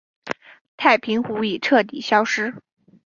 [0.77, 2.55] 太平湖已彻底消失。